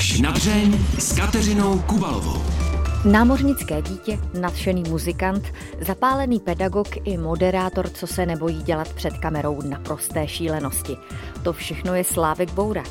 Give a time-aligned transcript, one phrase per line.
[0.00, 2.42] Až na dřeň s Kateřinou Kubalovou.
[3.04, 5.44] Námořnické dítě, nadšený muzikant,
[5.80, 10.96] zapálený pedagog i moderátor, co se nebojí dělat před kamerou na prosté šílenosti.
[11.42, 12.82] To všechno je Slávek Boura.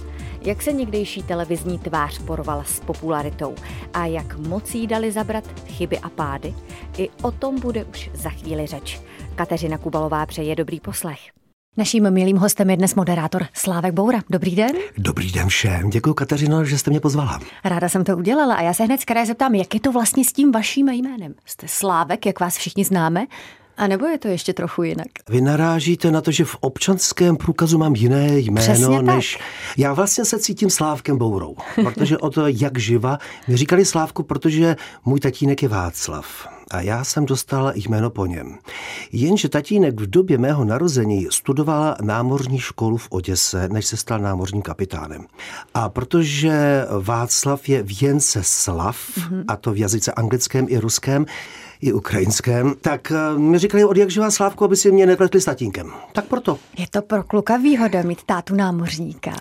[0.41, 3.55] Jak se někdejší televizní tvář porvala s popularitou
[3.93, 6.53] a jak moc jí dali zabrat chyby a pády?
[6.97, 9.01] I o tom bude už za chvíli řeč.
[9.35, 11.38] Kateřina Kubalová přeje dobrý poslech.
[11.79, 14.21] Naším milým hostem je dnes moderátor Slávek Boura.
[14.29, 14.71] Dobrý den.
[14.97, 15.89] Dobrý den všem.
[15.89, 17.39] Děkuji, Kateřino, že jste mě pozvala.
[17.63, 20.33] Ráda jsem to udělala a já se hned z zeptám, jak je to vlastně s
[20.33, 21.35] tím vaším jménem.
[21.45, 23.25] Jste Slávek, jak vás všichni známe,
[23.77, 25.07] a nebo je to ještě trochu jinak?
[25.29, 29.39] Vy narážíte na to, že v občanském průkazu mám jiné jméno, než...
[29.77, 33.17] Já vlastně se cítím Slávkem Bourou, protože o to jak živa.
[33.47, 34.75] Mi říkali Slávku, protože
[35.05, 38.57] můj tatínek je Václav a já jsem dostal jméno po něm.
[39.11, 44.61] Jenže tatínek v době mého narození studoval námořní školu v Oděse, než se stal námořním
[44.61, 45.25] kapitánem.
[45.73, 49.43] A protože Václav je věnce slav, mm-hmm.
[49.47, 51.25] a to v jazyce anglickém i ruském,
[51.81, 55.45] i ukrajinském, tak eh, mi říkali od jak živá Slávku, aby si mě nepletli s
[55.45, 55.91] tatínkem.
[56.13, 56.59] Tak proto.
[56.77, 59.31] Je to pro kluka výhoda mít tátu námořníka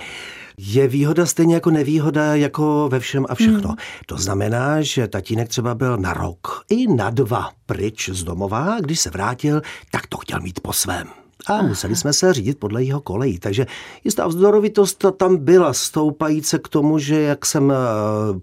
[0.59, 3.69] je výhoda stejně jako nevýhoda, jako ve všem a všechno.
[3.69, 3.77] Hmm.
[4.07, 8.81] To znamená, že tatínek třeba byl na rok i na dva pryč z domova, a
[8.81, 11.09] když se vrátil, tak to chtěl mít po svém
[11.47, 11.63] a Aha.
[11.63, 13.39] museli jsme se řídit podle jeho kolejí.
[13.39, 13.67] Takže
[14.05, 17.75] jistá vzdorovitost tam byla stoupajíce k tomu, že jak jsem eh,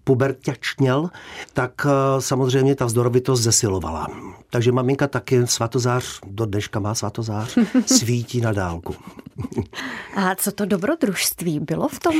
[0.04, 1.10] puberťačněl,
[1.54, 4.08] tak eh, samozřejmě ta vzdorovitost zesilovala.
[4.50, 8.96] Takže maminka taky svatozář, do dneška má svatozář, svítí na dálku.
[10.16, 12.16] A co to dobrodružství bylo v tom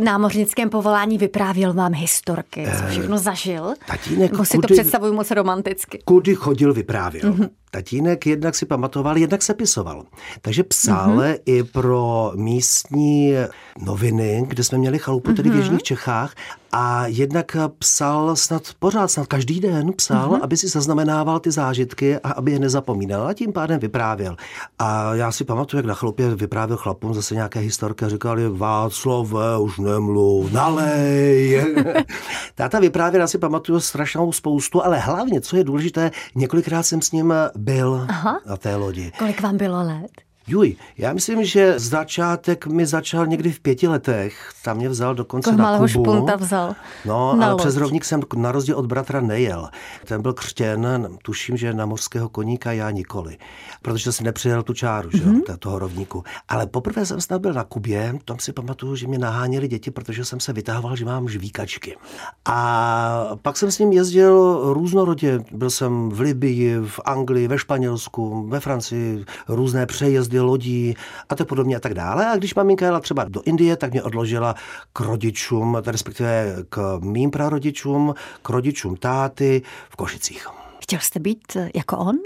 [0.00, 1.18] námořnickém povolání?
[1.18, 3.74] Vyprávěl vám historky, co eh, všechno zažil?
[3.86, 6.02] Tatínek, Nebo si kudy, to představuju moc romanticky.
[6.04, 7.32] Kudy chodil, vyprávěl.
[7.32, 7.48] Mm-hmm.
[7.70, 10.04] Tatínek jednak si pamatoval, jednak se pisoval.
[10.42, 11.38] Takže psal mm-hmm.
[11.46, 13.34] i pro místní
[13.78, 15.52] noviny, kde jsme měli chalupu, tedy mm-hmm.
[15.52, 15.62] v mhm.
[15.62, 16.34] Jižních Čechách.
[16.72, 20.42] A jednak psal snad pořád, snad každý den psal, mm-hmm.
[20.42, 24.36] aby si zaznamenával ty zážitky a aby je nezapomínal a tím pádem vyprávěl.
[24.78, 29.32] A já si pamatuju, jak na chalupě vyprávěl chlapům zase nějaké historky a říkali, Václav,
[29.60, 31.66] už nemluv, nalej.
[32.54, 37.12] Táta vyprávěl, já si pamatuju strašnou spoustu, ale hlavně, co je důležité, několikrát jsem s
[37.12, 38.40] ním byl Aha.
[38.46, 39.12] na té lodi.
[39.18, 40.10] Kolik vám bylo let?
[40.50, 44.52] Juj, já myslím, že začátek mi začal někdy v pěti letech.
[44.64, 45.88] Tam mě vzal dokonce Koho na Kubu.
[45.88, 46.74] špunta vzal
[47.04, 47.60] No, na ale loď.
[47.60, 49.68] přes rovník jsem na rozdíl od bratra nejel.
[50.04, 53.36] Ten byl křtěn, tuším, že na mořského koníka, já nikoli.
[53.82, 55.56] Protože jsem nepřijel tu čáru, že, mm-hmm.
[55.58, 56.24] toho rovníku.
[56.48, 60.24] Ale poprvé jsem snad byl na Kubě, tam si pamatuju, že mě naháněli děti, protože
[60.24, 61.96] jsem se vytahoval, že mám žvíkačky.
[62.44, 65.40] A pak jsem s ním jezdil různorodě.
[65.52, 70.94] Byl jsem v Libii, v Anglii, ve Španělsku, ve Francii, různé přejezdy lodí
[71.28, 72.26] a tak podobně a tak dále.
[72.26, 74.54] A když maminka jela třeba do Indie, tak mě odložila
[74.92, 80.69] k rodičům, respektive k mým prarodičům, k rodičům táty v Košicích.
[80.90, 82.16] Chtěl jste být eh, jako on?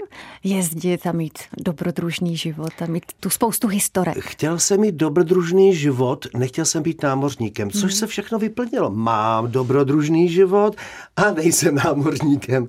[0.43, 4.17] Jezdit a mít dobrodružný život a mít tu spoustu historek?
[4.19, 7.91] Chtěl jsem mít dobrodružný život, nechtěl jsem být námořníkem, což hmm.
[7.91, 8.91] se všechno vyplnilo.
[8.91, 10.75] Mám dobrodružný život
[11.15, 12.67] a nejsem námořníkem.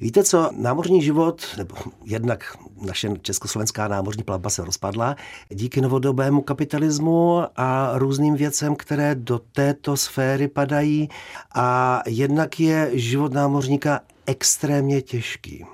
[0.00, 1.74] Víte co, námořní život, nebo
[2.04, 2.56] jednak
[2.86, 5.16] naše československá námořní plavba se rozpadla
[5.48, 11.08] díky novodobému kapitalismu a různým věcem, které do této sféry padají
[11.54, 15.64] a jednak je život námořníka extrémně těžký.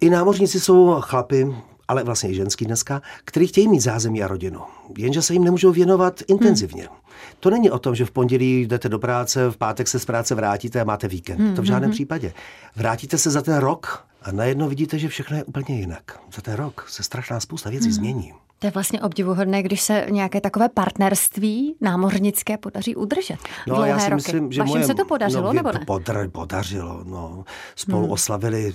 [0.00, 1.54] I námořníci jsou chlapy,
[1.88, 4.60] ale vlastně i ženský dneska, kteří chtějí mít zázemí a rodinu.
[4.98, 6.82] Jenže se jim nemůžou věnovat intenzivně.
[6.82, 6.98] Hmm.
[7.40, 10.34] To není o tom, že v pondělí jdete do práce, v pátek se z práce
[10.34, 11.40] vrátíte a máte víkend.
[11.40, 11.54] Hmm.
[11.54, 11.94] To v žádném hmm.
[11.94, 12.32] případě.
[12.76, 16.20] Vrátíte se za ten rok a najednou vidíte, že všechno je úplně jinak.
[16.34, 17.94] Za ten rok se strašná spousta věcí hmm.
[17.94, 18.32] změní.
[18.64, 23.36] To je vlastně obdivuhodné, když se nějaké takové partnerství námořnické podaří udržet.
[23.66, 24.14] No, dlouhé já si roky.
[24.14, 25.80] myslím, že Vašim moje, se to podařilo, no, nebo ne?
[25.86, 27.44] Podar, podařilo, no.
[27.76, 28.12] Spolu hmm.
[28.12, 28.74] oslavili,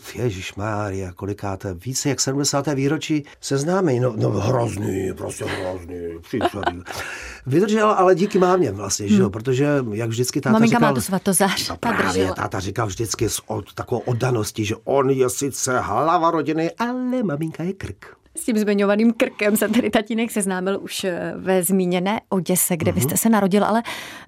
[0.57, 2.67] Mária, kolikáte, více jak 70.
[2.67, 3.99] výročí seznámení.
[3.99, 6.81] No, no hrozný, prostě hrozný, příšerný.
[7.45, 9.15] Vydržel, ale díky mámě vlastně, hmm.
[9.15, 9.31] že jo, hmm.
[9.31, 10.89] protože jak vždycky táta Maminka říkal...
[10.89, 15.29] má to svatozář, no, právě, táta říkal vždycky s od, takovou oddaností, že on je
[15.29, 18.18] sice hlava rodiny, ale maminka je krk.
[18.37, 22.99] S tím zmiňovaným krkem se tady tatínek seznámil už eh, ve zmíněné Oděse, kde vy
[22.99, 23.09] mhm.
[23.09, 23.83] jste se narodil, ale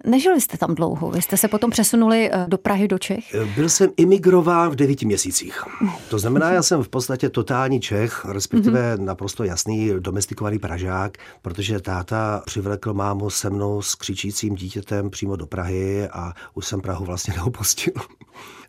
[0.05, 1.11] nežili jste tam dlouho.
[1.11, 3.33] Vy jste se potom přesunuli eh, do Prahy, do Čech?
[3.33, 5.63] Eh, byl jsem imigrován v devíti měsících.
[6.09, 9.03] To znamená, já jsem v podstatě totální Čech, respektive uh-huh.
[9.03, 15.47] naprosto jasný domestikovaný Pražák, protože táta přivlekl mámu se mnou s křičícím dítětem přímo do
[15.47, 17.93] Prahy a už jsem Prahu vlastně neopustil.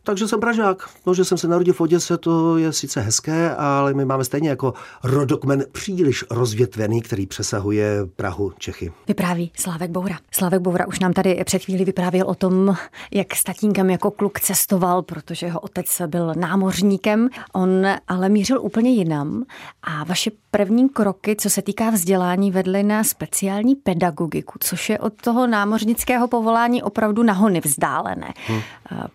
[0.04, 0.88] Takže jsem Pražák.
[1.06, 4.48] No, že jsem se narodil v Oděse, to je sice hezké, ale my máme stejně
[4.48, 8.92] jako rodokmen příliš rozvětvený, který přesahuje Prahu, Čechy.
[9.08, 10.18] Vypráví Slávek Boura.
[10.30, 12.76] Slávek Boura už nám tady před chvíli vyprávěl o tom,
[13.10, 17.28] jak s tatínkem jako kluk cestoval, protože jeho otec byl námořníkem.
[17.52, 19.44] On ale mířil úplně jinam
[19.82, 25.12] a vaše první kroky, co se týká vzdělání, vedly na speciální pedagogiku, což je od
[25.22, 28.34] toho námořnického povolání opravdu nahony vzdálené.
[28.46, 28.60] Hmm.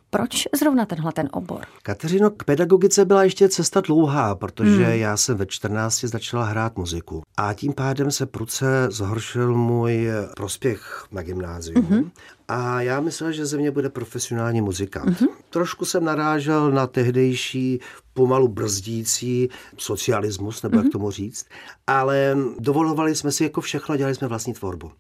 [0.09, 1.61] Proč zrovna tenhle ten obor?
[1.83, 4.93] Kateřino, k pedagogice byla ještě cesta dlouhá, protože hmm.
[4.93, 11.05] já jsem ve 14 začala hrát muziku a tím pádem se pruce zhoršil můj prospěch
[11.11, 11.81] na gymnáziu.
[11.81, 12.11] Hmm.
[12.47, 15.09] A já myslel, že ze mě bude profesionální muzikant.
[15.09, 15.27] Mm-hmm.
[15.49, 17.79] Trošku jsem narážel na tehdejší
[18.13, 20.77] pomalu brzdící socialismus, nebo mm-hmm.
[20.77, 20.91] jak mhm.
[20.91, 21.45] tomu říct,
[21.87, 24.91] ale dovolovali jsme si jako všechno, dělali jsme vlastní tvorbu.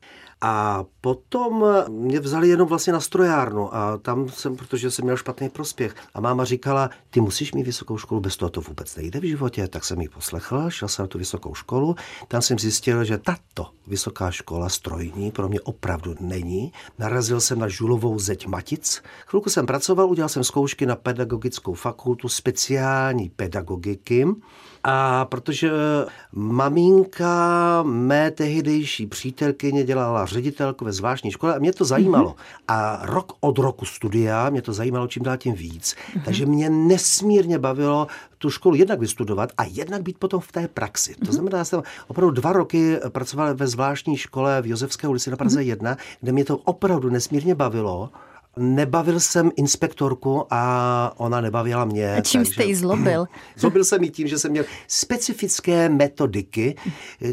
[0.41, 5.49] A potom mě vzali jenom vlastně na strojárnu a tam jsem, protože jsem měl špatný
[5.49, 5.95] prospěch.
[6.13, 9.67] A máma říkala, ty musíš mít vysokou školu, bez toho to vůbec nejde v životě.
[9.67, 11.95] Tak jsem ji poslechl, šel jsem na tu vysokou školu.
[12.27, 16.71] Tam jsem zjistil, že tato vysoká škola strojní pro mě opravdu není.
[16.99, 19.01] Narazil jsem na žulovou zeď Matic.
[19.27, 24.27] Chvilku jsem pracoval, udělal jsem zkoušky na pedagogickou fakultu speciální pedagogiky.
[24.89, 25.71] A protože
[26.31, 32.29] maminka mé tehdejší přítelkyně dělala ředitelku ve zvláštní škole a mě to zajímalo.
[32.29, 32.63] Mm-hmm.
[32.67, 35.95] A rok od roku studia mě to zajímalo čím dál tím víc.
[35.95, 36.21] Mm-hmm.
[36.25, 38.07] Takže mě nesmírně bavilo
[38.37, 41.11] tu školu jednak vystudovat a jednak být potom v té praxi.
[41.11, 41.19] Mm-hmm.
[41.19, 41.33] To mhm.
[41.33, 45.59] znamená, že jsem opravdu dva roky pracoval ve zvláštní škole v Josefské ulici na Praze
[45.59, 45.67] mm-hmm.
[45.67, 48.09] 1, kde mě to opravdu nesmírně bavilo
[48.57, 52.15] nebavil jsem inspektorku a ona nebavila mě.
[52.15, 52.53] A čím takže...
[52.53, 53.25] jste jí zlobil?
[53.57, 56.75] zlobil jsem jí tím, že jsem měl specifické metodiky,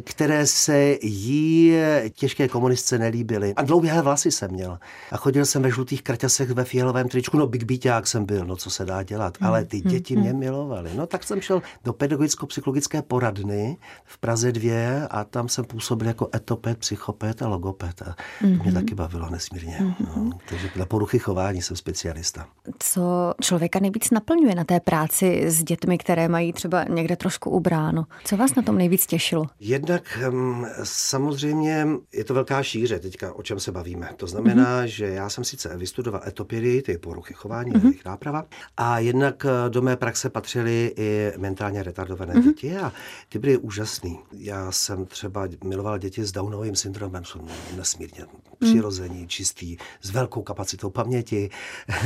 [0.05, 1.75] které se jí
[2.11, 3.55] těžké komunistce nelíbily.
[3.56, 4.79] A dlouhé vlasy jsem měl.
[5.12, 7.38] A chodil jsem ve žlutých kraťasech ve fialovém tričku.
[7.38, 9.38] No, big beaták jsem byl, no co se dá dělat.
[9.41, 10.38] Ale ty hmm, děti mě hmm.
[10.38, 10.91] milovaly.
[10.97, 16.29] No tak jsem šel do pedagogicko-psychologické poradny v Praze 2 a tam jsem působil jako
[16.35, 18.03] etopet, psychopet a logoped.
[18.03, 18.75] A to mě hmm.
[18.75, 19.94] taky bavilo nesmírně.
[20.17, 22.46] No, takže na poruchy poruchy chování jsem specialista.
[22.78, 28.05] Co člověka nejvíc naplňuje na té práci s dětmi, které mají třeba někde trošku ubráno?
[28.25, 29.46] Co vás na tom nejvíc těšilo?
[29.61, 34.11] Jednak hm, samozřejmě je to velká šíře teďka, o čem se bavíme.
[34.16, 34.84] To znamená, mm-hmm.
[34.84, 37.84] že já jsem sice vystudoval etopiry, ty poruchy chování, mm-hmm.
[37.84, 38.44] jejich náprava,
[38.76, 42.44] a jednak eh, do mé praxe patřily i mentálně retardované mm-hmm.
[42.44, 42.93] děti a
[43.28, 44.19] ty byly úžasný.
[44.32, 47.40] Já jsem třeba miloval děti s Downovým syndromem, jsou
[47.76, 48.25] nesmírně
[48.64, 51.50] přirození, čistý, s velkou kapacitou paměti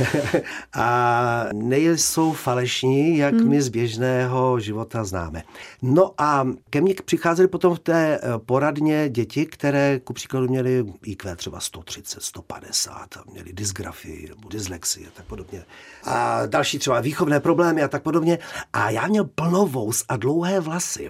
[0.73, 3.49] a nejsou falešní, jak hmm.
[3.49, 5.43] my z běžného života známe.
[5.81, 10.85] No a ke mně přicházely potom v té eh, poradně děti, které ku příkladu měly
[11.03, 15.63] IQ třeba 130, 150, měly dysgrafii nebo dyslexii a tak podobně.
[16.03, 18.39] A další třeba výchovné problémy a tak podobně.
[18.73, 21.09] A já měl plnovous a dlouhé vlasy.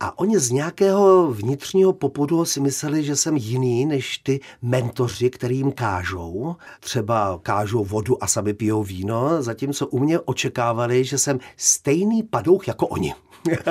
[0.00, 4.40] A oni z nějakého vnitřního popudu si mysleli, že jsem jiný než ty
[4.80, 6.56] mentoři, kterým kážou.
[6.80, 12.68] Třeba kážou vodu a sami pijou víno, zatímco u mě očekávali, že jsem stejný padouch
[12.68, 13.14] jako oni.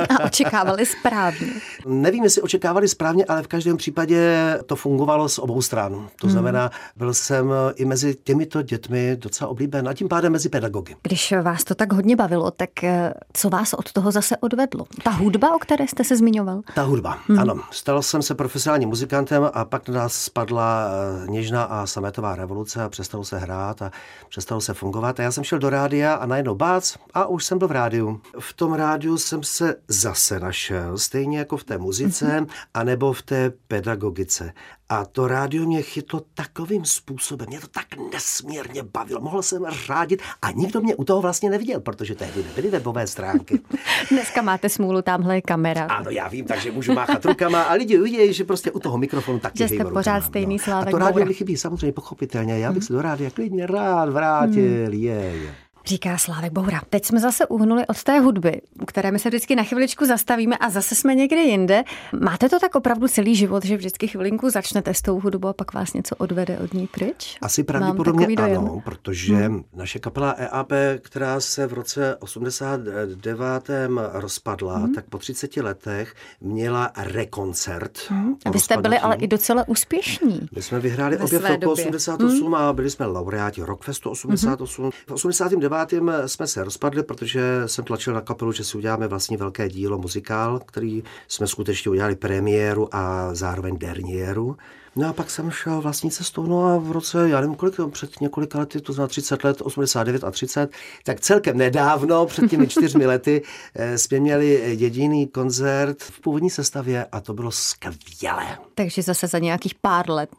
[0.09, 1.47] A očekávali správně.
[1.85, 4.19] Nevím, jestli očekávali správně, ale v každém případě
[4.65, 6.09] to fungovalo z obou stran.
[6.21, 6.31] To hmm.
[6.31, 10.95] znamená, byl jsem i mezi těmito dětmi docela oblíben a tím pádem mezi pedagogy.
[11.01, 14.85] Když vás to tak hodně bavilo, tak eh, co vás od toho zase odvedlo?
[15.03, 16.61] Ta hudba, o které jste se zmiňoval?
[16.75, 17.39] Ta hudba, hmm.
[17.39, 17.55] ano.
[17.71, 20.89] Stal jsem se profesionálním muzikantem a pak na nás spadla
[21.23, 23.91] eh, něžná a sametová revoluce a přestalo se hrát a
[24.29, 25.19] přestalo se fungovat.
[25.19, 28.21] A já jsem šel do rádia a najednou bác a už jsem byl v rádiu.
[28.39, 32.47] V tom rádiu jsem se zase našel, stejně jako v té muzice, mm-hmm.
[32.73, 34.53] anebo v té pedagogice.
[34.89, 40.21] A to rádio mě chytlo takovým způsobem, mě to tak nesmírně bavilo, mohl jsem řádit
[40.41, 43.59] a nikdo mě u toho vlastně neviděl, protože tehdy nebyly webové stránky.
[44.11, 45.85] Dneska máte smůlu, tamhle je kamera.
[45.85, 49.39] Ano, já vím, takže můžu máchat rukama a lidi uvidějí, že prostě u toho mikrofonu
[49.39, 50.63] taky Že jste pořád rukama, stejný no.
[50.63, 52.87] Slávek A to rádio mi chybí, samozřejmě pochopitelně, já bych mm.
[52.87, 54.93] se do rádia klidně rád vrátil, mm.
[54.93, 55.55] je, je.
[55.85, 56.81] Říká Slávek Boura.
[56.89, 60.57] Teď jsme zase uhnuli od té hudby, u které my se vždycky na chviličku zastavíme
[60.57, 61.83] a zase jsme někde jinde.
[62.21, 65.73] Máte to tak opravdu celý život, že vždycky chvilinku začnete s tou hudbou a pak
[65.73, 67.37] vás něco odvede od ní pryč?
[67.41, 69.63] Asi pravděpodobně ano, protože hmm.
[69.75, 73.69] naše kapela EAP, která se v roce 89.
[74.13, 74.93] rozpadla, hmm.
[74.93, 77.97] tak po 30 letech měla rekoncert.
[78.09, 78.35] Hmm.
[78.45, 80.49] A vy jste byli ale i docela úspěšní.
[80.55, 82.55] My jsme vyhráli obě v roku 88 hmm.
[82.55, 84.83] a byli jsme laureáti Rockfestu 88.
[84.83, 84.91] Hmm.
[85.07, 86.27] V 89 89.
[86.27, 90.59] jsme se rozpadli, protože jsem tlačil na kapelu, že si uděláme vlastně velké dílo, muzikál,
[90.59, 94.57] který jsme skutečně udělali premiéru a zároveň derniéru.
[94.95, 98.21] No a pak jsem šel vlastní cestou, no a v roce, já nevím kolik, před
[98.21, 100.71] několika lety, to znamená 30 let, 89 a 30,
[101.03, 103.41] tak celkem nedávno, před těmi čtyřmi lety,
[103.75, 108.57] eh, jsme měli jediný koncert v původní sestavě a to bylo skvělé.
[108.75, 110.29] Takže zase za nějakých pár let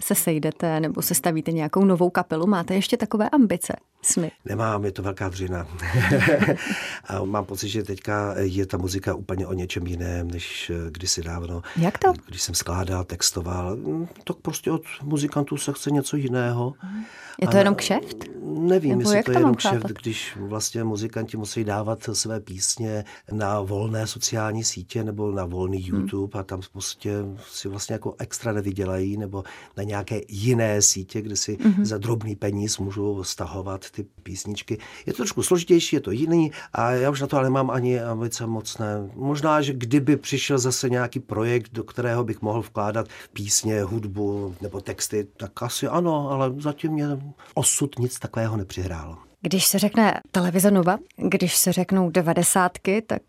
[0.00, 2.46] se sejdete nebo se stavíte nějakou novou kapelu?
[2.46, 3.72] Máte ještě takové ambice?
[4.02, 4.30] Sny.
[4.44, 5.66] Nemám, je to velká dřina.
[7.04, 11.22] a mám pocit, že teďka je ta muzika úplně o něčem jiném, než eh, kdysi
[11.22, 11.62] dávno.
[11.76, 12.12] Jak to?
[12.26, 16.74] Když jsem skládal, textoval, hm, tak prostě od muzikantů se chce něco jiného.
[17.40, 18.24] Je to a jenom kšeft?
[18.44, 23.60] Nevím, Nebo jestli to je jenom kšeft, když vlastně muzikanti musí dávat své písně na
[23.60, 26.00] volné sociální sítě nebo na volný hmm.
[26.00, 26.40] YouTube hmm.
[26.40, 27.12] a tam prostě
[27.50, 29.44] si vlastně jako extra nevydělají nebo
[29.76, 31.84] na nějaké jiné sítě, kde si hmm.
[31.84, 34.78] za drobný peníz můžou stahovat ty písničky.
[35.06, 38.00] Je to trošku složitější, je to jiný a já už na to ale nemám ani
[38.00, 39.10] ambice mocné.
[39.14, 44.80] Možná, že kdyby přišel zase nějaký projekt, do kterého bych mohl vkládat písně, hudbu nebo
[44.80, 47.06] texty, tak asi ano, ale zatím mě
[47.54, 49.29] osud nic takového nepřihrál.
[49.42, 53.22] Když se řekne televize Nova, když se řeknou devadesátky, tak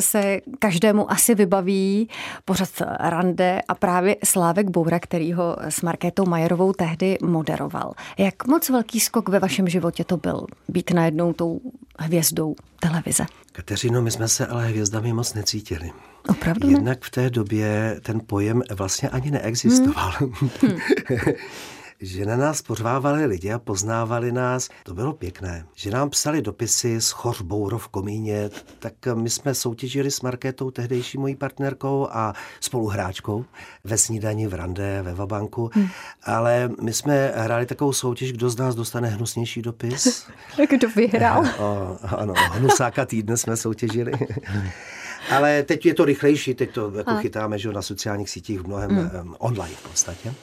[0.00, 2.08] se každému asi vybaví
[2.44, 2.68] pořad
[3.00, 7.92] Rande a právě Slávek Boura, který ho s Markétou Majerovou tehdy moderoval.
[8.18, 11.60] Jak moc velký skok ve vašem životě to byl, být najednou tou
[11.98, 13.26] hvězdou televize?
[13.52, 15.92] Kateřino, my jsme se ale hvězdami moc necítili.
[16.28, 20.12] Opravdu Jednak v té době ten pojem vlastně ani neexistoval.
[20.18, 20.50] Hmm.
[20.62, 20.78] Hmm.
[22.00, 24.68] že na nás pořvávali lidi a poznávali nás.
[24.82, 25.66] To bylo pěkné.
[25.74, 31.18] Že nám psali dopisy s chořbou v komíně, tak my jsme soutěžili s Markétou, tehdejší
[31.18, 33.44] mojí partnerkou a spoluhráčkou
[33.84, 35.70] ve snídani v Rande, ve Vabanku.
[35.74, 35.88] Hmm.
[36.22, 40.26] Ale my jsme hráli takovou soutěž, kdo z nás dostane hnusnější dopis.
[40.70, 41.44] kdo vyhrál?
[41.58, 44.12] o, ano, hnusáka týdne jsme soutěžili.
[45.30, 48.90] Ale teď je to rychlejší, teď to jako chytáme že na sociálních sítích v mnohem
[48.90, 49.34] hmm.
[49.38, 50.34] online v podstatě.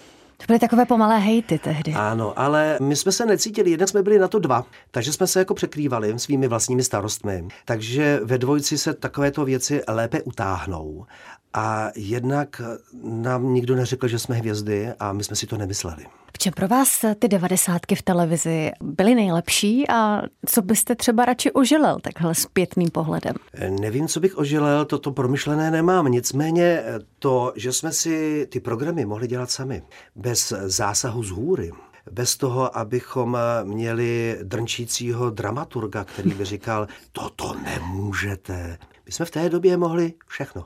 [0.43, 1.93] To byly takové pomalé hejty tehdy.
[1.93, 5.39] Ano, ale my jsme se necítili, jednak jsme byli na to dva, takže jsme se
[5.39, 7.47] jako překrývali svými vlastními starostmi.
[7.65, 11.05] Takže ve dvojici se takovéto věci lépe utáhnou.
[11.53, 12.61] A jednak
[13.03, 16.05] nám nikdo neřekl, že jsme hvězdy a my jsme si to nemysleli.
[16.33, 21.51] V čem pro vás ty devadesátky v televizi byly nejlepší a co byste třeba radši
[21.51, 23.35] ožilel takhle zpětným pohledem?
[23.69, 26.05] Nevím, co bych ožilel, toto promyšlené nemám.
[26.05, 26.83] Nicméně
[27.19, 29.83] to, že jsme si ty programy mohli dělat sami,
[30.15, 31.71] bez zásahu z hůry,
[32.11, 38.77] bez toho, abychom měli drnčícího dramaturga, který by říkal, toto nemůžete.
[39.05, 40.65] My jsme v té době mohli všechno.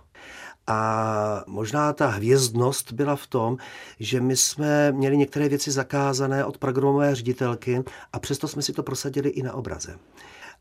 [0.67, 3.57] A možná ta hvězdnost byla v tom,
[3.99, 7.83] že my jsme měli některé věci zakázané od programové ředitelky
[8.13, 9.97] a přesto jsme si to prosadili i na obraze.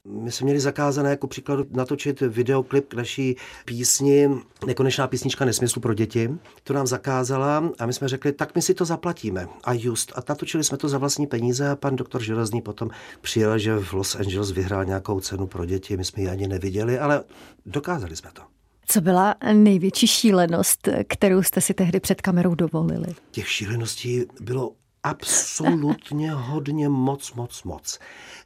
[0.04, 4.28] My jsme měli zakázané jako příkladu natočit videoklip k naší písni
[4.66, 6.30] Nekonečná písnička nesmyslu pro děti.
[6.64, 9.48] To nám zakázala a my jsme řekli, tak my si to zaplatíme.
[9.64, 10.12] A just.
[10.16, 13.92] A natočili jsme to za vlastní peníze a pan doktor Železný potom přijel, že v
[13.92, 15.96] Los Angeles vyhrál nějakou cenu pro děti.
[15.96, 17.24] My jsme ji ani neviděli, ale
[17.66, 18.55] dokázali jsme to.
[18.88, 23.06] Co byla největší šílenost, kterou jste si tehdy před kamerou dovolili?
[23.30, 27.98] Těch šíleností bylo absolutně hodně moc, moc, moc.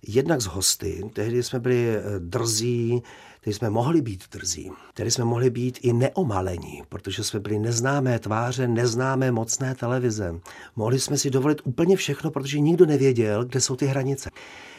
[0.07, 3.03] Jednak z hosty, tehdy jsme byli eh, drzí,
[3.41, 8.19] tehdy jsme mohli být drzí, tehdy jsme mohli být i neomalení, protože jsme byli neznámé
[8.19, 10.35] tváře, neznámé mocné televize.
[10.77, 14.31] Mohli jsme si dovolit úplně všechno, protože nikdo nevěděl, kde jsou ty hranice.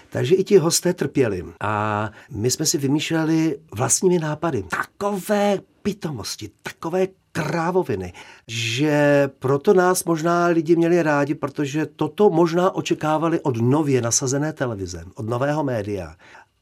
[0.09, 1.45] Takže i ti hosté trpěli.
[1.59, 4.63] A my jsme si vymýšleli vlastními nápady.
[4.63, 8.13] Takové pitomosti, takové krávoviny,
[8.47, 15.03] že proto nás možná lidi měli rádi, protože toto možná očekávali od nově nasazené televize,
[15.15, 16.15] od nového média.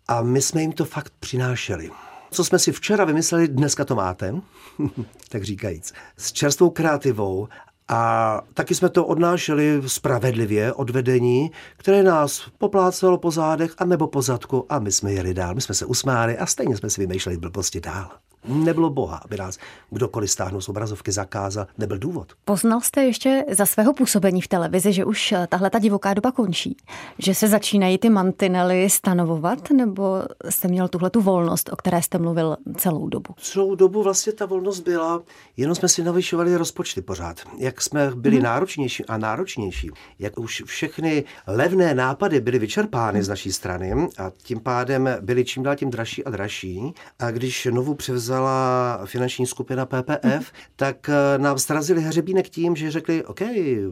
[0.10, 1.92] A my jsme jim to fakt přinášeli.
[2.32, 4.36] Co jsme si včera vymysleli, dneska to máte,
[5.30, 7.48] tak říkajíc, s čerstvou kreativou
[7.88, 14.08] a taky jsme to odnášeli spravedlivě od vedení, které nás poplácelo po zádech a nebo
[14.08, 15.56] po zadku a my jsme jeli dál.
[15.56, 18.10] My jsme se usmáli a stejně jsme si vymýšleli blbosti dál.
[18.46, 19.58] Nebylo boha, aby nás
[19.90, 21.68] kdokoliv stáhnout z obrazovky zakázal.
[21.78, 22.34] Nebyl důvod.
[22.46, 26.32] Poznal jste ještě za svého působení v televizi, že už eh, tahle ta divoká doba
[26.32, 26.78] končí?
[27.18, 29.72] Že se začínají ty mantinely stanovovat?
[29.72, 33.34] Nebo jste měl tuhle tu volnost, o které jste mluvil celou dobu?
[33.38, 35.22] Celou dobu vlastně ta volnost byla,
[35.58, 37.38] jenom jsme si navyšovali rozpočty pořád.
[37.58, 38.44] Jak jsme byli hmm.
[38.44, 43.24] náročnější a náročnější, jak už všechny levné nápady byly vyčerpány hmm.
[43.24, 46.94] z naší strany a tím pádem byly čím dál tím dražší a dražší.
[47.20, 50.42] A když novou převzal vzala finanční skupina PPF, mm.
[50.76, 53.42] tak eh, nám srazili hřebínek tím, že řekli, OK,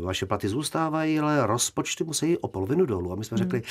[0.01, 3.12] vaše platy zůstávají, ale rozpočty musí o polovinu dolů.
[3.12, 3.44] A my jsme mm.
[3.44, 3.62] řekli,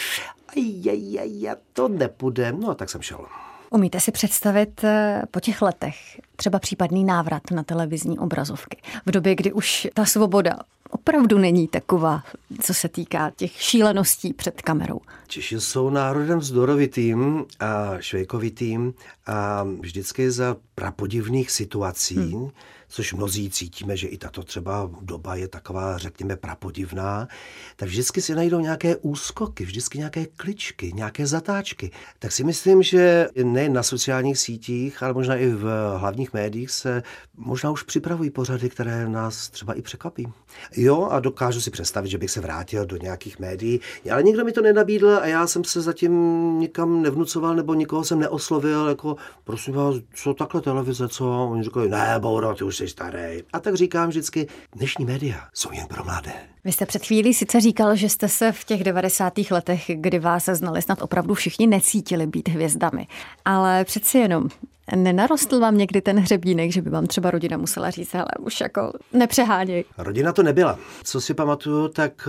[1.18, 2.52] aj, to nepůjde.
[2.52, 3.26] No a tak jsem šel.
[3.70, 5.96] Umíte si představit eh, po těch letech
[6.36, 8.76] třeba případný návrat na televizní obrazovky?
[9.06, 10.56] V době, kdy už ta svoboda
[10.90, 12.22] opravdu není taková,
[12.60, 15.00] co se týká těch šíleností před kamerou.
[15.26, 18.94] Češi jsou národem vzdorovitým a švejkovitým
[19.26, 22.50] a vždycky za prapodivných situací hmm
[22.88, 27.28] což mnozí cítíme, že i tato třeba doba je taková, řekněme, prapodivná,
[27.76, 31.90] tak vždycky si najdou nějaké úskoky, vždycky nějaké kličky, nějaké zatáčky.
[32.18, 37.02] Tak si myslím, že ne na sociálních sítích, ale možná i v hlavních médiích se
[37.36, 40.32] možná už připravují pořady, které nás třeba i překvapí.
[40.76, 43.80] Jo, a dokážu si představit, že bych se vrátil do nějakých médií,
[44.12, 46.12] ale nikdo mi to nenabídl a já jsem se zatím
[46.58, 51.48] nikam nevnucoval nebo nikoho jsem neoslovil, jako prosím vás, co takhle televize, co?
[51.50, 53.42] Oni říkali, ne, Bouro, ty už jsi starý.
[53.52, 56.32] A tak říkám vždycky, dnešní média jsou jen pro mladé.
[56.64, 59.32] Vy jste před chvílí sice říkal, že jste se v těch 90.
[59.50, 63.06] letech, kdy vás znali snad opravdu všichni, necítili být hvězdami.
[63.44, 64.48] Ale přeci jenom
[64.94, 68.92] Nenarostl vám někdy ten hřebínek, že by vám třeba rodina musela říct, ale už jako
[69.12, 69.84] nepřeháněj.
[69.98, 70.78] Rodina to nebyla.
[71.04, 72.28] Co si pamatuju, tak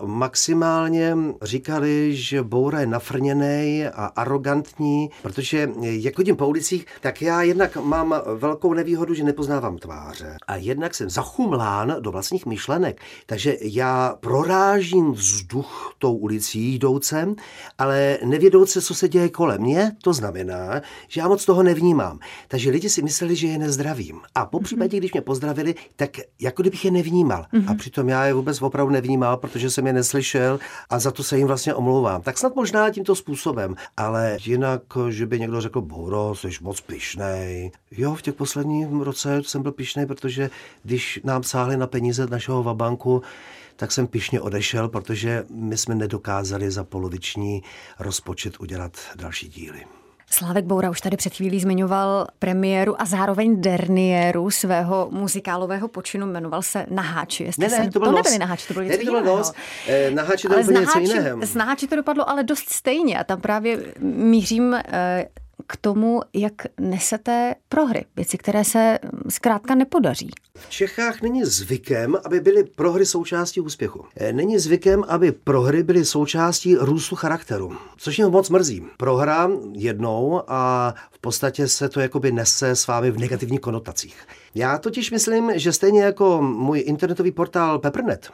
[0.00, 7.22] uh, maximálně říkali, že Boura je nafrněný a arrogantní, protože jak chodím po ulicích, tak
[7.22, 10.36] já jednak mám velkou nevýhodu, že nepoznávám tváře.
[10.46, 13.00] A jednak jsem zachumlán do vlastních myšlenek.
[13.26, 17.36] Takže já prorážím vzduch tou ulicí jdoucem,
[17.78, 22.18] ale nevědouce, co se děje kolem mě, to znamená, že já moc toho nevím nevnímám.
[22.48, 24.20] Takže lidi si mysleli, že je nezdravím.
[24.34, 24.64] A po mhm.
[24.64, 26.10] případě, když mě pozdravili, tak
[26.40, 27.46] jako kdybych je nevnímal.
[27.52, 27.70] Mm-hmm.
[27.70, 30.58] A přitom já je vůbec opravdu nevnímal, protože jsem je neslyšel
[30.90, 32.22] a za to se jim vlastně omlouvám.
[32.22, 33.74] Tak snad možná tímto způsobem.
[33.96, 37.70] Ale jinak, že by někdo řekl, Boro, jsi moc pišnej.
[37.90, 40.50] Jo, v těch posledních roce jsem byl pišnej, protože
[40.82, 43.22] když nám sáhli na peníze našeho vabanku,
[43.76, 47.62] tak jsem pišně odešel, protože my jsme nedokázali za poloviční
[47.98, 50.03] rozpočet udělat další díly.
[50.30, 56.62] Slávek Boura už tady před chvílí zmiňoval premiéru a zároveň derniéru svého muzikálového počinu, jmenoval
[56.62, 57.44] se Naháči.
[57.44, 57.90] ne, ne, jsem...
[57.90, 59.52] to, byl to nebyly Naháči, to bylo něco ne, to bylo nos.
[59.88, 61.42] Eh, naháči to úplně něco jiného.
[61.42, 65.26] S Naháči to dopadlo ale dost stejně a tam právě mířím eh,
[65.66, 70.30] k tomu, jak nesete prohry, věci, které se mm, zkrátka nepodaří.
[70.58, 74.04] V Čechách není zvykem, aby byly prohry součástí úspěchu.
[74.16, 78.86] Eh, není zvykem, aby prohry byly součástí růstu charakteru, což mě moc mrzí.
[78.96, 84.16] Prohra jednou a v podstatě se to jakoby nese s vámi v negativních konotacích.
[84.54, 88.30] Já totiž myslím, že stejně jako můj internetový portál Peppernet,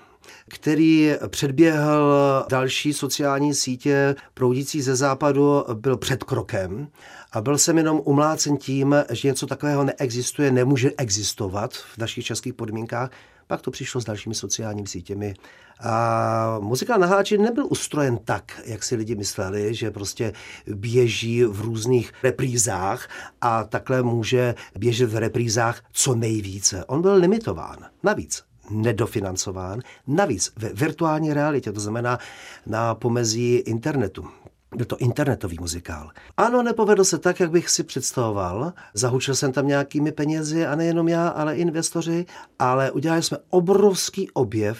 [0.49, 6.89] který předběhl další sociální sítě proudící ze západu, byl před krokem
[7.33, 12.55] a byl jsem jenom umlácen tím, že něco takového neexistuje, nemůže existovat v našich českých
[12.55, 13.11] podmínkách.
[13.51, 15.35] Pak to přišlo s dalšími sociálními sítěmi.
[15.81, 20.33] A muzikál na háči nebyl ustrojen tak, jak si lidi mysleli, že prostě
[20.67, 23.09] běží v různých reprízách
[23.41, 26.85] a takhle může běžet v reprízách co nejvíce.
[26.85, 27.79] On byl limitován.
[28.03, 32.19] Navíc nedofinancován, navíc ve virtuální realitě, to znamená
[32.67, 34.29] na pomezí internetu.
[34.77, 36.11] Byl to internetový muzikál.
[36.37, 38.73] Ano, nepovedl se tak, jak bych si představoval.
[38.95, 42.27] Zahučil jsem tam nějakými penězi a nejenom já, ale investoři,
[42.59, 44.79] ale udělali jsme obrovský objev,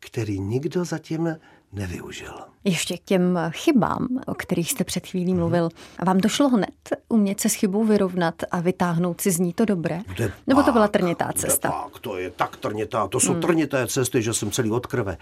[0.00, 1.36] který nikdo zatím
[1.72, 2.34] nevyužil.
[2.64, 5.68] Ještě k těm chybám, o kterých jste před chvílí mluvil.
[5.98, 6.70] A vám došlo hned
[7.08, 10.00] umět se s chybou vyrovnat a vytáhnout si z ní to dobré?
[10.14, 11.70] Kde Nebo to byla trnitá cesta?
[11.70, 13.42] Pak, to je tak trnitá, to jsou hmm.
[13.42, 15.16] trnité cesty, že jsem celý od krve.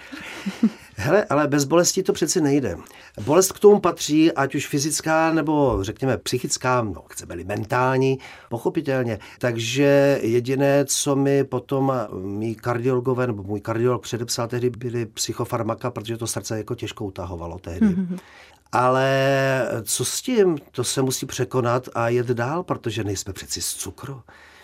[0.96, 2.77] Hele, ale bez bolesti to přeci nejde.
[3.24, 9.18] Bolest k tomu patří, ať už fyzická nebo řekněme psychická, no chceme-li mentální, pochopitelně.
[9.38, 16.16] Takže jediné, co mi potom mý kardiologové nebo můj kardiolog předepsal tehdy, byly psychofarmaka, protože
[16.16, 17.87] to srdce jako těžko utahovalo tehdy.
[17.87, 18.19] Mm-hmm.
[18.73, 19.11] Ale
[19.83, 20.59] co s tím?
[20.71, 24.23] To se musí překonat a jet dál, protože nejsme přeci z cukru.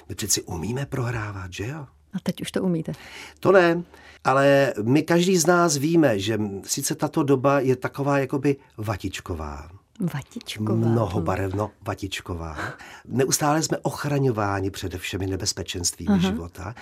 [0.09, 1.87] My přeci umíme prohrávat, že jo?
[2.15, 2.93] A teď už to umíte.
[3.41, 3.83] To ne,
[4.25, 9.69] ale my každý z nás víme, že sice tato doba je taková jakoby vatičková.
[10.01, 10.75] Vatičková.
[10.75, 12.57] Mnohobarevno vatičková.
[13.09, 16.31] Neustále jsme ochraňováni přede všemi nebezpečenstvími Aha.
[16.31, 16.75] života.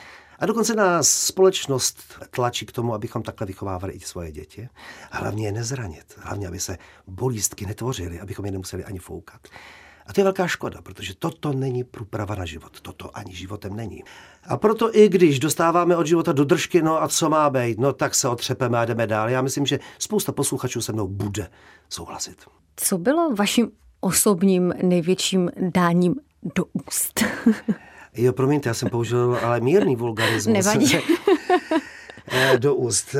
[0.42, 1.98] A dokonce nás společnost
[2.30, 4.68] tlačí k tomu, abychom takhle vychovávali i svoje děti.
[5.10, 6.18] Hlavně je nezranit.
[6.18, 9.40] Hlavně, aby se bolístky netvořily, abychom je nemuseli ani foukat.
[10.06, 12.80] A to je velká škoda, protože toto není průprava na život.
[12.80, 14.04] Toto ani životem není.
[14.44, 17.92] A proto i když dostáváme od života do držky, no a co má být, no
[17.92, 19.30] tak se otřepeme a jdeme dál.
[19.30, 21.50] Já myslím, že spousta posluchačů se mnou bude
[21.88, 22.36] souhlasit.
[22.76, 26.14] Co bylo vaším osobním největším dáním
[26.54, 27.24] do úst.
[28.16, 30.54] Jo, promiňte, já jsem použil ale mírný vulgarismus.
[30.54, 30.98] Nevadí.
[32.34, 33.16] Eh, do úst.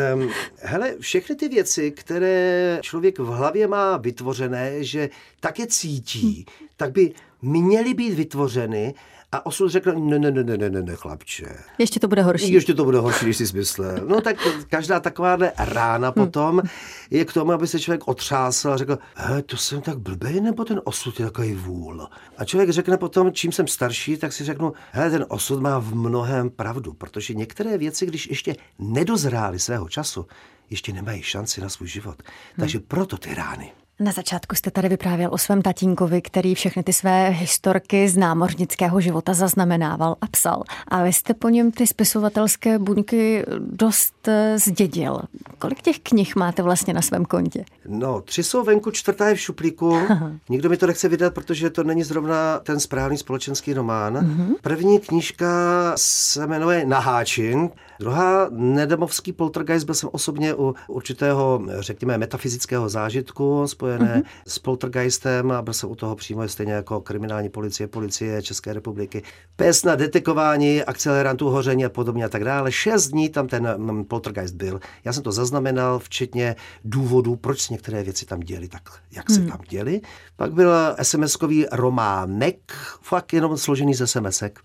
[0.57, 6.93] Hele, všechny ty věci, které člověk v hlavě má vytvořené, že tak je cítí, tak
[6.93, 8.95] by měly být vytvořeny
[9.33, 11.47] a osud řekl, ne, ne, ne, ne, ne, ne, chlapče.
[11.79, 12.53] Ještě to bude horší.
[12.53, 13.99] Ještě to bude horší, když jsi myslel.
[14.07, 14.37] No tak
[14.69, 16.63] každá takováhle rána potom
[17.11, 20.65] je k tomu, aby se člověk otřásl a řekl, he, to jsem tak blbý, nebo
[20.65, 22.09] ten osud je takový vůl.
[22.39, 25.95] A člověk řekne potom, čím jsem starší, tak si řeknu, hele, ten osud má v
[25.95, 30.27] mnohem pravdu, protože některé věci, když ještě nedozrály svého času,
[30.71, 32.23] ještě nemají šanci na svůj život.
[32.57, 33.73] Takže proto ty rány.
[34.01, 39.01] Na začátku jste tady vyprávěl o svém tatínkovi, který všechny ty své historky z námořnického
[39.01, 40.63] života zaznamenával a psal.
[40.89, 45.21] A vy jste po něm ty spisovatelské buňky dost eh, zdědil.
[45.59, 47.65] Kolik těch knih máte vlastně na svém kontě?
[47.89, 49.99] No, tři jsou venku, čtvrtá je v šuplíku.
[50.49, 54.17] Nikdo mi to nechce vydat, protože to není zrovna ten správný společenský román.
[54.17, 54.55] Mm-hmm.
[54.63, 55.47] První knížka
[55.97, 57.71] se jmenuje Naháčin.
[58.01, 64.43] Druhá, Nedemovský poltergeist, byl jsem osobně u určitého, řekněme, metafyzického zážitku spojené mm-hmm.
[64.47, 69.23] s poltergeistem a byl jsem u toho přímo stejně jako kriminální policie, policie České republiky.
[69.57, 72.73] Pes na detekování akcelerantů hoření a podobně a tak dále.
[72.73, 74.81] Šest dní tam ten mm, poltergeist byl.
[75.05, 79.41] Já jsem to zaznamenal, včetně důvodů, proč se některé věci tam děly tak, jak se
[79.41, 79.49] mm.
[79.49, 80.01] tam děly.
[80.37, 84.61] Pak byl SMS-kový románek, fakt jenom složený z SMSek.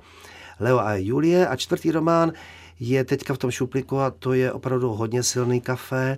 [0.60, 2.32] Leo a Julie a čtvrtý román
[2.80, 6.17] je teďka v tom šuplíku a to je opravdu hodně silný kafe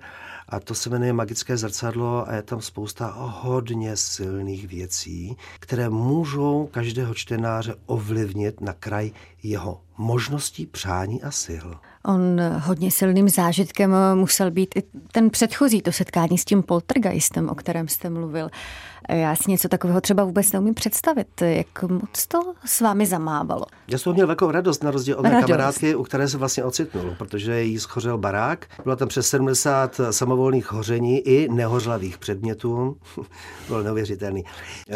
[0.49, 6.69] a to se jmenuje Magické zrcadlo a je tam spousta hodně silných věcí, které můžou
[6.71, 9.11] každého čtenáře ovlivnit na kraj
[9.43, 11.67] jeho možností, přání a sil.
[12.05, 17.55] On hodně silným zážitkem musel být i ten předchozí, to setkání s tím poltergeistem, o
[17.55, 18.49] kterém jste mluvil.
[19.09, 21.41] Já si něco takového třeba vůbec neumím představit.
[21.41, 23.65] Jak moc to s vámi zamávalo?
[23.87, 27.15] Já jsem měl velkou radost na rozdíl od mé kamarádky, u které se vlastně ocitnul,
[27.17, 28.65] protože jí schořel barák.
[28.83, 32.97] Bylo tam přes 70 samovolných hoření i nehořlavých předmětů.
[33.67, 34.43] Bylo neuvěřitelný.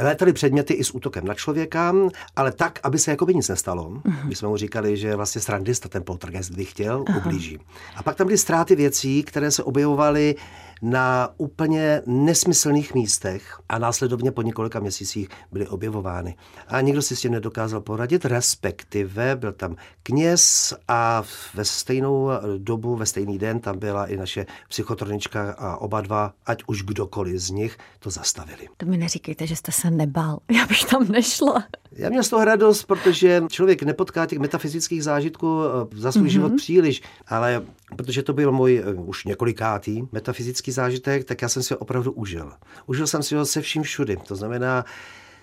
[0.01, 1.93] Létaly předměty i s útokem na člověka,
[2.35, 3.89] ale tak, aby se jako by nic nestalo.
[3.89, 4.27] Mm-hmm.
[4.27, 7.17] My jsme mu říkali, že vlastně srandista ten poltergeist by chtěl, Aha.
[7.17, 7.59] ublíží.
[7.95, 10.35] A pak tam byly ztráty věcí, které se objevovaly
[10.83, 16.35] na úplně nesmyslných místech a následovně po několika měsících byly objevovány.
[16.67, 22.95] A nikdo si s tím nedokázal poradit, respektive byl tam kněz a ve stejnou dobu,
[22.95, 27.49] ve stejný den tam byla i naše psychotronička a oba dva, ať už kdokoliv z
[27.49, 28.67] nich, to zastavili.
[28.77, 30.39] To mi neříkejte, že jste se nebál.
[30.51, 31.63] Já bych tam nešla.
[31.91, 36.31] Já měl z toho radost, protože člověk nepotká těch metafyzických zážitků eh, za svůj mm-hmm.
[36.31, 37.63] život příliš, ale
[37.95, 42.11] protože to byl můj uh, už několikátý metafyzický zážitek, tak já jsem si ho opravdu
[42.11, 42.51] užil.
[42.85, 44.17] Užil jsem si ho se vším všudy.
[44.17, 44.85] To znamená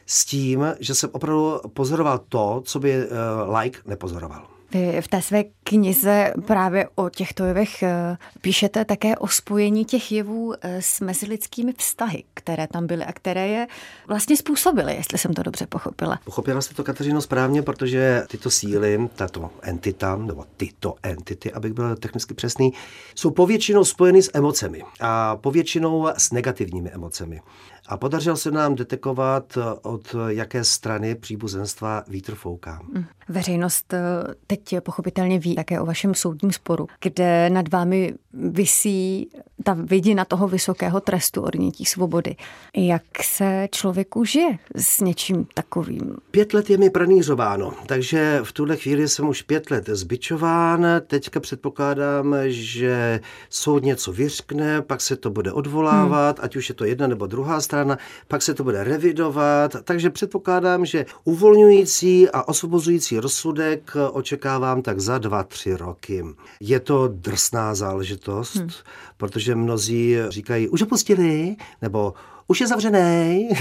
[0.07, 4.60] s tím, že jsem opravdu pozoroval to, co by uh, like nepozoroval.
[4.73, 10.13] Vy v té své knize právě o těchto jevech eh, píšete také o spojení těch
[10.13, 13.67] jevů eh, s mezilidskými vztahy, které tam byly a které je
[14.07, 16.21] vlastně způsobily, jestli jsem to dobře pochopila.
[16.25, 21.97] Pochopila jste to, Kateřino, správně, protože tyto síly, tato entita, nebo tyto entity, abych byl
[21.97, 22.73] technicky přesný,
[23.15, 27.41] jsou povětšinou spojeny s emocemi a povětšinou s negativními emocemi.
[27.87, 32.81] A podařilo se nám detekovat, od jaké strany příbuzenstva vítr fouká.
[32.93, 33.05] Mm.
[33.29, 34.01] Veřejnost eh,
[34.47, 39.31] teď pochopitelně ví také o vašem soudním sporu, kde nad vámi visí
[39.65, 42.37] ta vidina toho vysokého trestu odnětí svobody.
[42.77, 46.17] Jak se člověku žije s něčím takovým?
[46.31, 50.87] Pět let je mi pranířováno, takže v tuhle chvíli jsem už pět let zbičován.
[51.07, 56.45] Teďka předpokládám, že soud něco vyřkne, pak se to bude odvolávat, hmm.
[56.45, 60.87] ať už je to jedna nebo druhá strana, pak se to bude revidovat, takže předpokládám,
[60.87, 66.25] že uvolňující a osvobozující rozsudek očekávám tak za dva, tři roky.
[66.61, 68.69] Je to drsná záležitost, hmm.
[69.17, 72.15] protože mnozí říkají, už ho pustili, nebo
[72.49, 73.49] už je zavřený.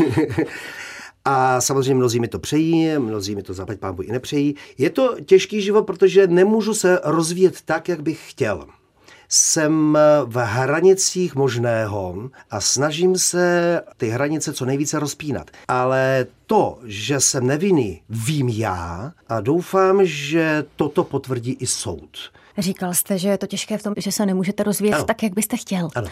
[1.26, 4.56] A samozřejmě mnozí mi to přejí, mnozí mi to zaplať pámbu i nepřejí.
[4.78, 8.65] Je to těžký život, protože nemůžu se rozvíjet tak, jak bych chtěl
[9.30, 15.52] jsem v hranicích možného a snažím se ty hranice co nejvíce rozpínat.
[15.68, 22.32] Ale to, že jsem nevinný, vím já a doufám, že toto potvrdí i soud.
[22.58, 25.04] Říkal jste, že je to těžké v tom, že se nemůžete rozvíjet ano.
[25.04, 25.89] tak, jak byste chtěl.
[25.96, 26.08] Ano.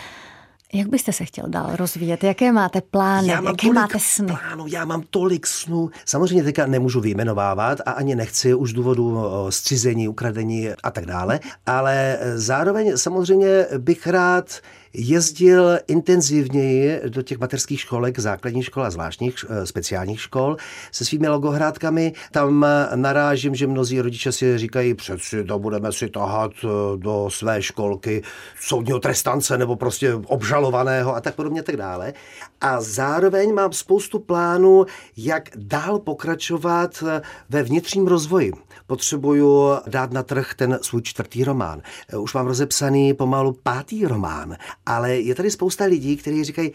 [0.74, 2.24] Jak byste se chtěl dál rozvíjet?
[2.24, 3.28] Jaké máte plány?
[3.28, 4.28] Já mám Jaké máte sny?
[4.28, 5.90] Plánu, já mám tolik snů.
[6.06, 9.18] Samozřejmě teďka nemůžu vyjmenovávat a ani nechci už důvodu
[9.50, 14.60] střizení, ukradení a tak dále, ale zároveň samozřejmě bych rád
[14.94, 20.58] jezdil intenzivněji do těch mateřských školek, základních škol a zvláštních eh, speciálních škol
[20.92, 22.14] se svými logohrádkami.
[22.32, 27.30] Tam eh, narážím, že mnozí rodiče si říkají, přeci to budeme si tahat eh, do
[27.30, 28.24] své školky
[28.62, 32.14] soudního trestance nebo prostě obžalovaného a tak podobně tak dále.
[32.62, 34.86] A zároveň mám spoustu plánů,
[35.18, 37.04] jak dál pokračovat
[37.50, 38.54] ve vnitřním rozvoji.
[38.88, 41.82] Potřebuju dát na trh ten svůj čtvrtý román.
[42.20, 44.56] Už mám rozepsaný pomalu pátý román
[44.88, 46.72] ale je tady spousta lidí, kteří říkají,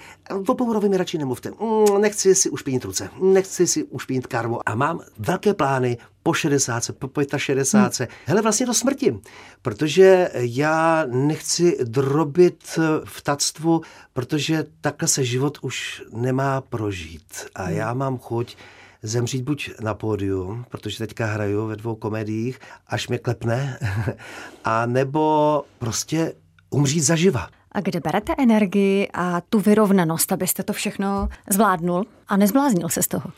[0.49, 4.75] o Bourovi mi radši nemluvte, mm, nechci si ušpinit ruce, nechci si ušpinit karmu a
[4.75, 8.17] mám velké plány po 60, po 65, hmm.
[8.27, 9.19] hele vlastně do smrti,
[9.63, 17.77] protože já nechci drobit v tactvu, protože takhle se život už nemá prožít a hmm.
[17.77, 18.57] já mám chuť
[19.03, 23.79] zemřít buď na pódiu, protože teďka hraju ve dvou komediích, až mě klepne,
[24.65, 26.33] a nebo prostě
[26.71, 27.49] umřít zaživa.
[27.73, 33.09] A kde berete energii a tu vyrovnanost, abyste to všechno zvládnul a nezbláznil se z
[33.09, 33.31] toho?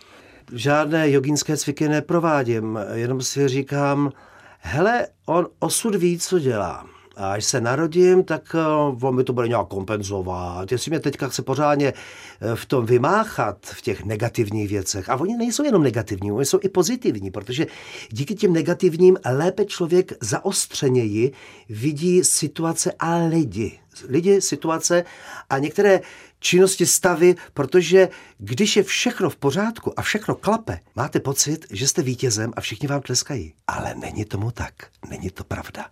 [0.52, 4.12] Žádné jogínské cviky neprovádím, jenom si říkám,
[4.58, 6.86] hele, on osud ví, co dělá.
[7.16, 8.56] A až se narodím, tak
[8.90, 10.72] uh, on mi to bude nějak kompenzovat.
[10.72, 15.08] Jestli mě teďka chce pořádně eh, v tom vymáchat, v těch negativních věcech.
[15.08, 17.66] A oni nejsou jenom negativní, oni jsou i pozitivní, protože
[18.10, 21.32] díky těm negativním lépe člověk zaostřeněji
[21.68, 23.78] vidí situace a lidi.
[24.08, 25.04] Lidi, situace
[25.50, 26.00] a některé
[26.38, 32.02] činnosti, stavy, protože když je všechno v pořádku a všechno klape, máte pocit, že jste
[32.02, 33.54] vítězem a všichni vám tleskají.
[33.66, 34.74] Ale není tomu tak.
[35.10, 35.86] Není to pravda.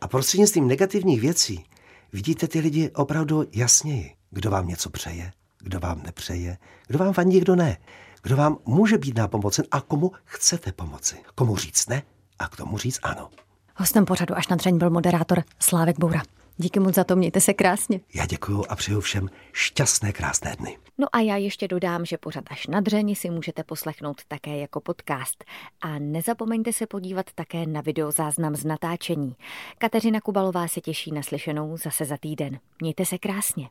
[0.00, 1.64] A prostřednictvím negativních věcí
[2.12, 4.14] vidíte ty lidi opravdu jasněji.
[4.30, 5.32] Kdo vám něco přeje,
[5.62, 7.76] kdo vám nepřeje, kdo vám fandí, kdo ne.
[8.22, 11.16] Kdo vám může být nápomocen a komu chcete pomoci.
[11.34, 12.02] Komu říct ne
[12.38, 13.30] a k tomu říct ano.
[13.76, 16.22] Hostem pořadu až na dřeň byl moderátor Slávek Boura.
[16.58, 18.00] Díky moc za to, mějte se krásně.
[18.14, 20.78] Já děkuji a přeju všem šťastné, krásné dny.
[20.98, 24.80] No a já ještě dodám, že pořad až na dřeni si můžete poslechnout také jako
[24.80, 25.44] podcast.
[25.80, 29.36] A nezapomeňte se podívat také na videozáznam z natáčení.
[29.78, 32.58] Kateřina Kubalová se těší na slyšenou zase za týden.
[32.80, 33.68] Mějte se krásně.